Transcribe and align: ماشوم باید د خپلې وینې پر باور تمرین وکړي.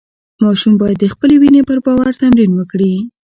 ماشوم 0.43 0.73
باید 0.81 0.97
د 1.01 1.05
خپلې 1.13 1.35
وینې 1.41 1.61
پر 1.67 1.77
باور 1.85 2.11
تمرین 2.21 2.51
وکړي. 2.55 2.93